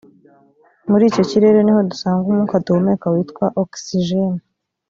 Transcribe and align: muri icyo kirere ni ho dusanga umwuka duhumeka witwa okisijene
muri 0.89 1.03
icyo 1.09 1.23
kirere 1.29 1.59
ni 1.63 1.71
ho 1.75 1.79
dusanga 1.91 2.23
umwuka 2.27 2.55
duhumeka 2.65 3.05
witwa 3.13 3.45
okisijene 3.61 4.41